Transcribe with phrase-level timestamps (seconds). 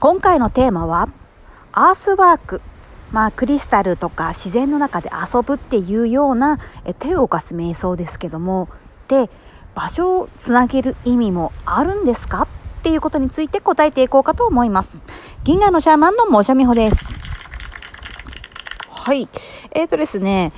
[0.00, 1.08] 今回のテーマは
[1.72, 2.62] アースワーク
[3.10, 6.58] まあクリスタルとか自然の中で遊ぶっていうような
[7.00, 8.68] 手を動かす瞑想ですけども
[9.08, 9.28] で
[9.74, 12.42] 場所をつなげる意味もあるんですか？
[12.42, 12.48] っ
[12.82, 14.98] ていうことについて答えていこうかと思います。
[15.42, 17.04] 銀河のシャーマンのモシャミホです。
[19.04, 19.28] はい。
[19.72, 20.52] えーとですね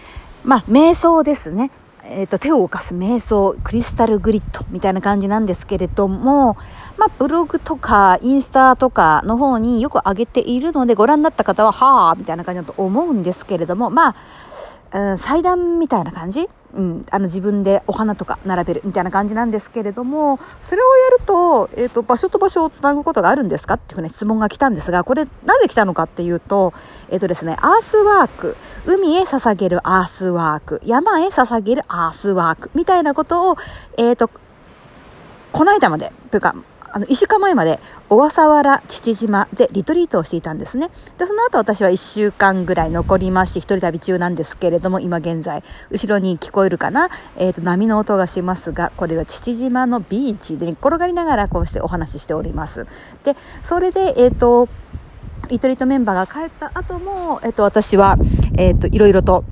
[0.45, 1.71] まあ瞑想ですね。
[2.05, 6.55] えーと、手を動かす瞑想クリスタルグリッドみたいな感じなんですけれども、
[6.99, 14.17] まあ、ブログとかインスタとかの方によく上げているのでご覧になった方ははあみたいな感じだと思うんですけれどもまあ
[14.93, 26.73] うん、祭壇みたいな感じ、うん、あの自分でお花とか並べるみたいな感じなんですけれどもそれをやると,、えーと、場所と場所をつなぐことがあるんですかっていうふうに質問が来たんですがこれなぜ来たのかっていうと,、
[27.09, 28.57] えーとですね、アースワーク。
[28.87, 33.57] 海へ捧げるアースワーク山へ捧げるアースワークみたいなことを、
[33.99, 34.31] えーと
[35.53, 36.55] この間までというか
[36.93, 40.91] あの、1週間前まで小笠原父島でリトリートをしていたんですね。
[41.19, 52.87] で、その後私は1週間ぐらい残りまして、一人旅中なんですけれども、今現在、後ろに聞こえるかな、えっ、ー、と、波の音がしますが、これは父島のビーチで、転がりながらこうしてお話ししております。
[53.25, 54.69] で、それで、えっ、ー、と、
[55.49, 58.17] リトリートメンバーが帰った後も、えっ、ー、と、私は、
[58.57, 59.45] えっ、と、いろいろと、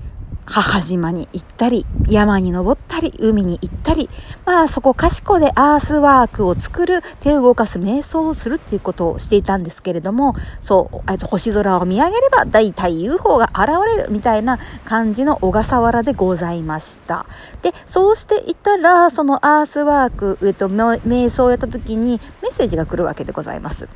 [0.49, 4.09] 母島に行ったり、山に登ったり、海に行ったり、
[4.47, 17.27] まあそこかしこでアースワークを作る、手を動かす瞑想をするっていうことをしていたんですけれども、そう、あと星空を見上げれば大体 UFO が現れるみたいな感じの小笠原でございました。
[17.61, 23.87] で、そうしていたら、そのアースワーク、えっと、瞑想をやった時にメッセージが来るわけでございます。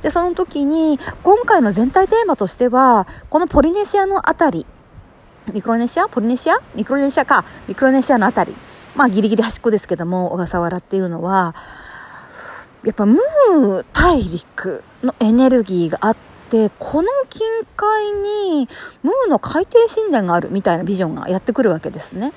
[0.00, 4.64] で、その時に、今回の全体テーマとしては、このポリネシアのあたり、
[5.52, 6.08] ミクロネシア？
[6.08, 6.58] ポリネシア？
[6.74, 7.44] ミクロネシアか。
[7.66, 8.54] ミクロネシアのあたり。
[8.94, 11.54] まあギリギリ端っこですけども、小笠原っていうのは、
[12.84, 16.16] やっぱムー大陸のエネルギーがあっ
[16.48, 17.46] て、この近
[17.76, 18.68] 海に
[19.02, 22.32] ムーの海底神殿があるみたいなビジョンがやってくるわけですね。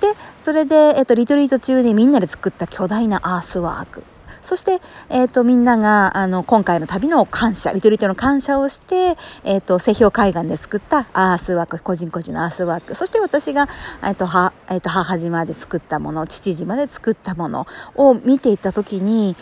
[0.00, 0.14] で、
[0.44, 4.04] それで、えっと、リトリート中にみんなで作った巨大なアースワーク。
[4.42, 13.68] そして、えっ、ー、と、みんなが、あの、今回の旅の感謝、リトリートの感謝をして、えっ、ー、と、製氷海岸で作ったアースワーク、個人個人のアースワーク、そして私が、
[14.02, 19.36] えっ、ー、と、は、えっ、と、母島で作ったもの、父島で作ったものを見ていったときに、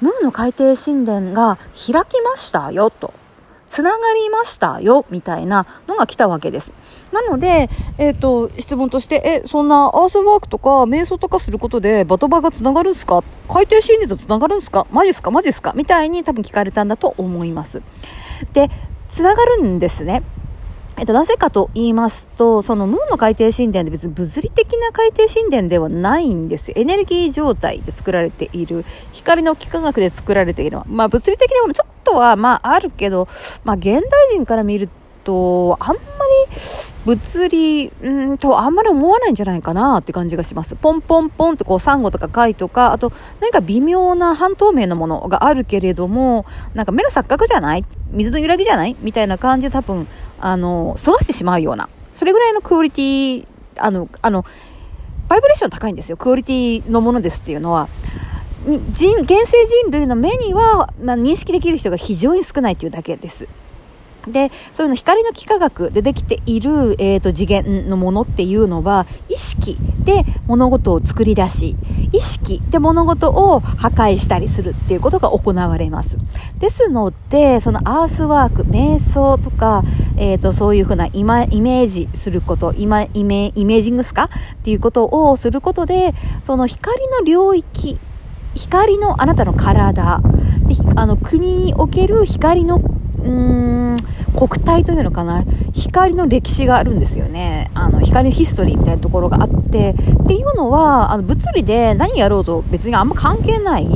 [0.00, 3.12] ムーの海底神殿が開きましたよ、と。
[3.78, 6.72] つながりましたよ、みたいなのが来たわけです。
[7.12, 13.22] なので、えっ、ー、と、質問として、え、そんなアースワークとか瞑想とかすることでバトバがつながるんすか？
[13.48, 14.88] 海底心理とつながるんすか？
[14.90, 15.30] マジっすか？
[15.30, 15.74] マジっすか？
[15.76, 17.82] みたいに多分聞かれたんだと思います。
[18.52, 18.68] で、
[19.10, 20.24] つながるんですね。
[20.96, 26.74] えっと、なぜかと言いますと、そのムーンの海底神殿って別に物理的な海底神殿ではないんですよ。
[26.76, 30.80] エネルギー状態で作られている、光の幾何学で作られている。
[30.86, 33.28] まあ物理的なものちょっとはまああるけど、
[33.64, 34.02] まあ現代
[34.32, 34.88] 人から見る
[35.24, 35.98] と、あんまり
[37.04, 40.74] 物理、うんとあんまり思わないんじゃないかなって感じがします。
[40.74, 47.84] ポンポンポンってこうサンゴとか貝とか、あと何か微妙な半透明なものがあるけれども、なんか目の錯覚じゃない？
[48.10, 48.96] 水の揺らぎじゃない？
[49.00, 50.08] みたいな感じで多分、
[50.40, 53.46] あの、過ごしてしまうような、それぐらいのクオリティ、
[53.76, 54.46] あの、あの、
[55.28, 56.16] バイブレーション高いんですよ。
[56.16, 57.90] クオリティのものですっていうのは。
[58.68, 63.48] 人、現世人類の目には、まあ、認識できる人が非常に少ないというだけです。
[64.26, 71.76] でそういうの光の幾何学でできている、えーと、次元のものっていうのは意識で物事を作り出し
[72.12, 76.18] 意識で物事を破壊したりするっていうことが行われます
[76.58, 79.82] ですのでそのアースワーク瞑想とか、
[80.18, 84.24] えーと、そういうふうなイメージすることイメイメージングスか？
[84.24, 86.12] っていうことをすることで
[86.44, 87.98] その光の領域
[88.58, 90.20] 光のあなたの体。
[90.66, 92.82] であの国における光の
[93.24, 93.96] うん
[94.36, 95.44] 国体というのかな。
[95.72, 97.70] 光の歴史があるんですよね。
[97.74, 99.94] あの光のヒストリーみたいなところがあって。
[100.24, 103.86] っていうのはあの物理で何やろうと別にあんま関係ない。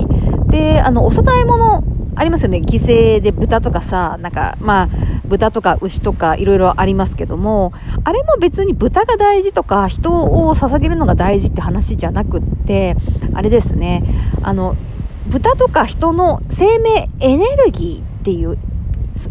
[0.46, 1.82] であのお供え物
[2.14, 2.58] ありますよね。
[2.58, 4.88] 犠牲で豚とかさなんかまあ
[5.32, 7.72] 豚とか牛とかいろいろありますけども
[8.04, 12.96] あれも別に豚が大事とか人を捧げるのが大事って話じゃなくって
[13.32, 14.04] あれですね
[14.42, 14.76] あの
[15.28, 18.58] 豚とか人の生命エネルギーっていう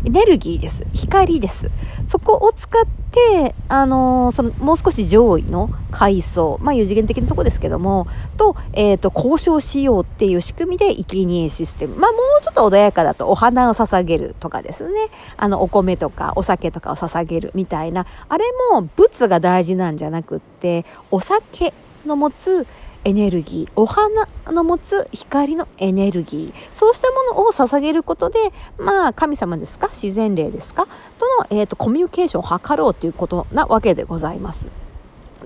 [0.05, 0.85] エネルギーです。
[0.93, 1.69] 光です。
[2.07, 11.95] そこを使って、であのー、その、もう少し上位の階層、まあ、有次元的なとこですけども、と、えっ、ー、と、交渉しようっていう仕組みで、生贄システム。
[11.97, 15.07] まあ、もうちょっと穏やかだと、お花を捧げるとかですね。
[15.35, 21.73] あの、お米とか、お酒とかを捧げるみたいな、あれも、物が大事なんじゃなくって、お酒
[22.05, 22.65] の持つ
[23.03, 28.39] エネルギー、お花の持つ光のエネルギー、そうしたものを捧げることで、
[28.77, 29.87] まあ、神様ですか？
[29.87, 30.85] 自然霊ですか？
[30.85, 30.91] と
[31.39, 34.67] の、えっ、ー、と、コミュニケーションを図ろうということなわけでございます。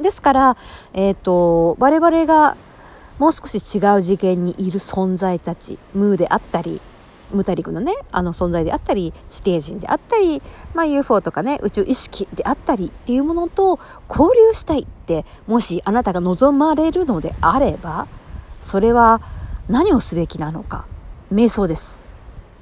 [0.01, 0.57] ですから、
[0.93, 2.57] えっ、ー、と、我々が
[3.19, 6.81] もう少し違う次元にいる存在たち、ムーであったり、
[7.31, 10.41] ムタリクのね、あの存在であったり、地底人であったり、
[10.73, 13.79] まあ UFO とかね、宇宙意識であったりっていうものと
[14.09, 18.07] 交流したいって、もしあなたが望まれるのであれば、
[18.61, 19.21] それは
[19.69, 20.85] 何をすべきなのか。
[21.33, 22.05] 瞑想です。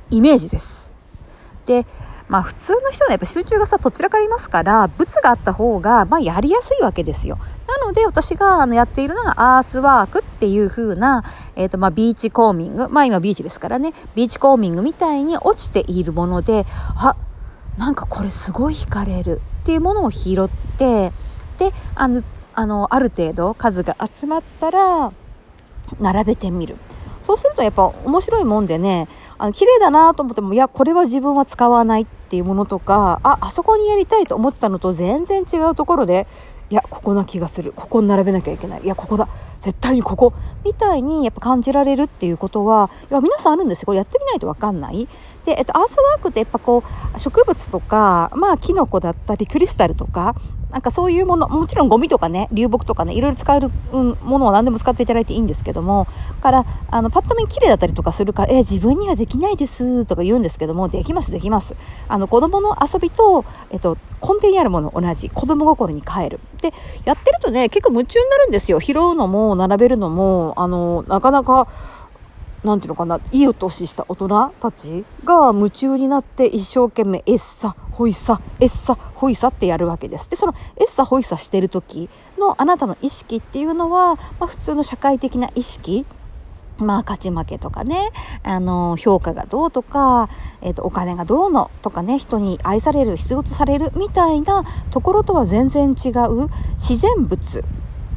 [0.09, 0.91] イメージです。
[1.65, 1.85] で、
[2.27, 7.37] まあ普通の人はやっぱ集中がさ、どちらかありますから、物があった方が、まあやりやすいわけですよ。
[7.67, 11.23] なので私があのやっているのがアースワークっていう風な、
[11.55, 12.89] えっ、ー、とまあビーチコーミング。
[12.89, 13.93] まあ今ビーチですからね。
[14.15, 16.65] ビーチコーミングみたいに落ちているもので、
[16.95, 17.15] あ、
[17.77, 21.11] なんかこれすごい惹かれるっていうものを拾って、
[21.57, 22.23] で、あの、
[22.55, 25.11] あの、ある程度数が集まったら、
[25.99, 26.77] 並べてみる。
[27.23, 29.07] そうするとやっぱ面白いもんでね、
[29.43, 36.27] あの綺麗だなと思っても、いや、これは自分は使わないっていうものとか、あ、あそこにやりたいと思ってたのと全然違うところで、
[36.69, 37.73] いや、ここな気がする。
[37.75, 38.83] ここに並べなきゃいけない。
[38.83, 39.27] いや、ここだ。
[39.59, 40.31] 絶対にここ。
[40.63, 43.87] みたいにやっぱ感じられるっていうことは、いや、皆さんあるんですよ。
[43.87, 45.09] これやってみないとわかんない。
[45.43, 46.81] で、えっと、アースワークってやっぱこ
[47.13, 50.35] う、植物とか、まあ、キノコだったり、クリスタルとか、
[50.73, 56.07] なんかそういうもの、もちろんゴミとかね、流木とかね、いろいろ使える、ものは何でも使っていただいていいんですけども、
[56.41, 61.75] から、あの、パッと見綺麗だったりとかするから、え、自分にはできないですとか言うんですけども、できます、できます。
[62.07, 66.39] あの、子供の遊びと、えっと、根底にあるもの同じ、子供心に帰る。
[66.59, 66.73] で、
[67.05, 68.79] やってるとね、結構夢中になるんですよ。
[68.79, 71.67] 拾うのも、並べるのも、あの、なかなか、
[72.63, 80.29] なんていうのかな、いいお年した大人たちが夢中になって一生懸命エッサ、ホイサ、エッサ、ホイサってやるわけです。
[80.29, 86.05] で、そのエッサ、ホイサしてる時のあなたの意識っていうのは、まあ、普通の社会的な意識
[86.79, 88.09] まあ、勝ち負けとかね、
[88.43, 90.29] あの、評価がどうとか、
[90.61, 97.63] えっ、ー、と、お金がどうのとかね、人に愛される、必要とされるみたいなところとは全然違う自然物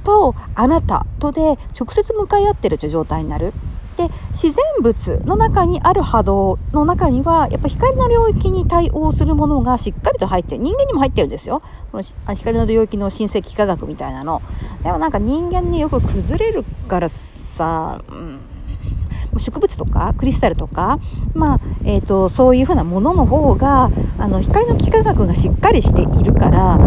[0.05, 3.53] とあなたとで直接向かい合ってるという状態になる。
[3.97, 11.63] で自然物の中にある波動の中にはやっぱ光の領域に対応するものがしっかりと入って人間にも入ってるんですよ。
[11.91, 14.43] その光の領域の親戚科学みたいなの。
[14.83, 18.39] でもなんか人間によく崩れるからさ、うん。
[19.39, 20.99] 植物とかクリスタルとか、
[21.35, 26.79] まあえーと、そういうふうなものの方があの光の幾何学がしっかりしているからあ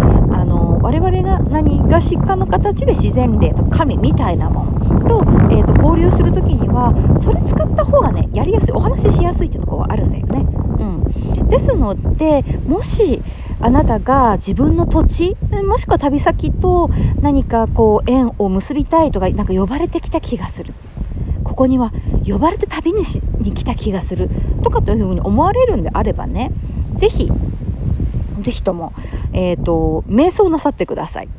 [0.45, 10.45] の我々が何がしかの形で自然霊と神みたいなもんと,、えーと、交流する時にはそれ使った方がねやりやすいお話ししやすいってとこはあるんだよね。
[10.79, 13.21] うん、ですのでもし
[13.59, 16.89] あなたが自分の土地もしくは旅先と
[17.21, 20.73] 何かこう縁を結びたいとかなんか呼ばれてきた気がする
[21.43, 21.91] ここには
[22.25, 24.29] 呼ばれて旅にしに来た気がする
[24.63, 26.51] とかというふうに思われるんであればね
[26.93, 27.29] 是非
[28.41, 28.93] 是非とも、
[29.33, 31.29] えーと瞑想なさってください。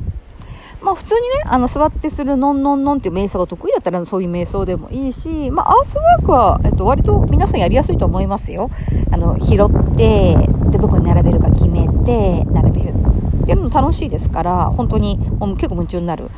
[0.81, 8.69] まあ普通にね、あの座ってするのんのんのんっていう瞑想が得意だったらそういう瞑想でもいいし、まあアースワークは、えっと、割と皆さんやりやすいと思いますよ。
[9.11, 10.35] あの、拾って、
[10.71, 12.93] で、どこに並べるか決めて、並べる。
[13.47, 16.29] やるの楽しいですから、本当に結構夢中になる。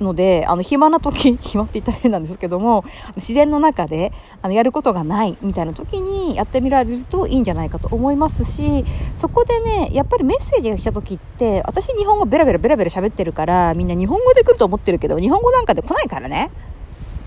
[0.00, 2.84] ので、あの、暇な時、 暇って言ったら変なんですけども、
[3.16, 4.12] 自然の中で、
[4.42, 8.84] あの、やることがないみたいな時にやってみられるといいんじゃないかと思いますし、
[9.16, 16.50] そこでね、やっぱりメッセージが来た時って、私日本語ベラベラベラベラ喋ってるから、みんな日本語で来ると思ってるけど、日本語なんかで来ないからね。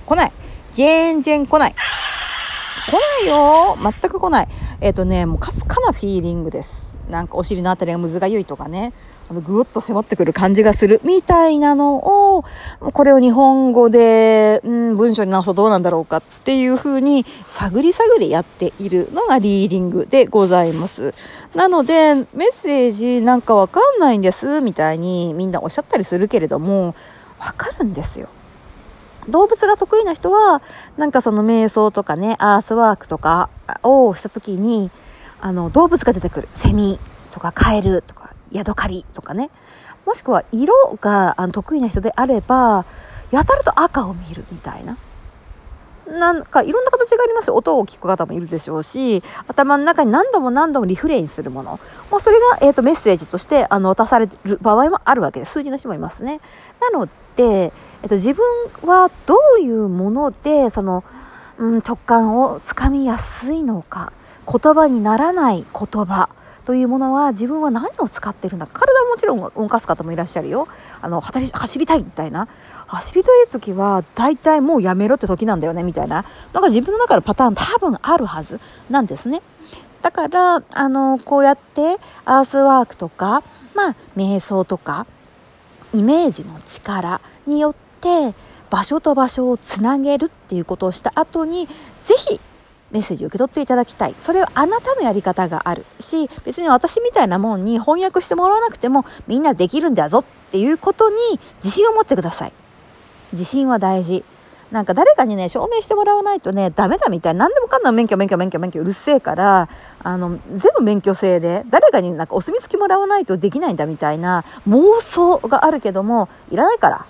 [0.05, 0.31] 来ない。
[0.73, 1.73] 全然来ない。
[1.73, 4.47] 来ないよ全く来ない。
[4.81, 6.97] えっ、ー、とね、もうかすかなフィーリングです。
[7.09, 8.93] なんかお尻のあたりがむずがゆいとかね。
[9.31, 12.43] あの、ぐーっと迫ってくる感じがする、みたいなのを、
[12.91, 21.13] これを日本語で、うん、文章に直すとどうなんだろうかっていうふうに、探り探りやっているのがリーディングでございます。
[21.55, 26.93] なので、メッセージなんかわかんないんです、みたいにみんなおっしゃったりするけれども、
[27.39, 28.27] わかるんですよ。
[29.29, 30.61] 動物が得意な人は、
[30.97, 33.49] なんかその瞑想とかね、アースワークとか
[33.81, 34.91] をした時に、
[35.39, 36.49] あの、動物が出てくる。
[36.53, 36.99] セミ
[37.31, 38.20] とかカエルとか
[38.51, 39.49] ヤドカリとかね。
[40.05, 42.85] もしくは色が得意な人であれば、
[43.31, 44.97] やたらと赤を見るみたいな。
[46.07, 47.51] なんかいろんな形があります。
[47.51, 51.79] 音を聞く方もいるでしょうし、頭の中に何度も何度もリフレインするもの。
[52.09, 55.53] まあ、それが、えーと、メッセージとしてあの渡される場合もあるわけです。
[55.53, 56.41] 数字の人もいますね。
[56.81, 57.71] なので、
[58.03, 58.43] えーと、自分
[58.83, 61.03] はどういうもので、その、
[61.57, 64.11] うん、直感をつかみやすいのか。
[64.47, 66.29] 言葉にならない言葉。
[66.71, 70.69] というものは自分は何を使ってるんだ体はもちろん動かす方もいらっしゃるよ。
[71.01, 72.47] あの走りたいみたいな。
[72.87, 76.23] 走りたい時は大体もうやめろって時なんだよねみたいな。
[76.53, 79.41] なんか自分の中のパターン多分あるはずなんですね。
[80.01, 83.43] だから、あの、こうやってアースワークとか、
[83.75, 85.07] まあ、瞑想とか、
[85.93, 88.33] イメージの力によって
[88.69, 91.67] 場所と場所をつなげるっていうことをした後に、
[92.03, 92.39] ぜひ
[92.91, 94.15] メッセージを受け取っていただきたい。
[94.19, 101.15] それはあなたのやり方があるし、別に私みたいなもんに翻訳してもらわなくてもみんなできるんだぞっていうことに
[101.63, 102.53] 自信を持ってください。
[103.33, 104.23] 自信は大事。
[104.71, 107.39] なんか誰かにね、証明してもらわないとね、ダメだみたいな。
[107.39, 109.67] 何でもかんでも免許、免許、免許、免許、うるせえから、
[110.01, 117.05] あの、全部免許制で、誰かになんかお墨付きもらわないとできないんだみたいな妄想があるけども、いらないから。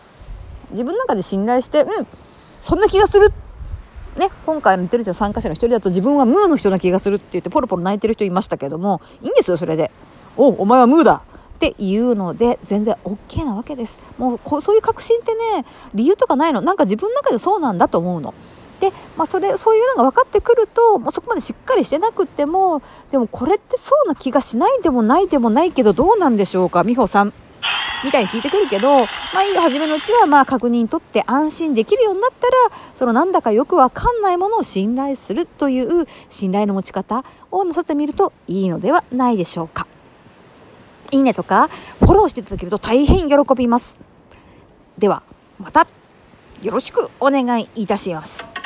[0.71, 2.07] 自分の中で信頼して、うん、
[2.61, 3.31] そんな気がする。
[4.17, 9.91] ね、今回のテレビの参加者の一人だと自分はムーの人な気がするって言ってポロポロ泣いてる人いましたけども、いいんですよ、それで。
[10.37, 11.23] お、お前はムーだ。
[11.55, 13.99] っていうので全然 OK なわけです。
[14.17, 15.63] もうこそういう確信ってね
[15.93, 18.33] 理由とかないのなんか自分の中でそうなんだと思うの。
[18.79, 26.83] で、まあ、それそういうのが分かってくるともうそこまでしっかりしてなくてもでもこれってそうな気がしないでもないでもないけどどうなんでしょうか？
[26.83, 27.33] 美穂さん。
[28.03, 29.05] みたいに聞いてくるけど、ま
[29.37, 32.53] あいいよ、初めのうちはまあ確認取って安心できるようになったら、
[32.97, 39.87] そのなんだかよくわかんないものを信頼するという信頼の持ち方をなさってみるといいのではないでしょうか。
[41.11, 41.67] いいねとか
[41.99, 43.97] フォローしていただけると大変喜びます。
[44.97, 45.23] では、
[45.59, 45.85] また
[46.61, 48.60] よろしくお願いいたします。